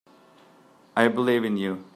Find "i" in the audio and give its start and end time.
0.97-1.09